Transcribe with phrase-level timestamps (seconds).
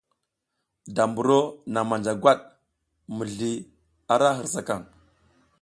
[0.95, 1.39] Da mburo
[1.73, 2.39] naŋ manja gwat
[3.17, 3.51] mizli
[4.19, 4.81] ra hirsakaŋ.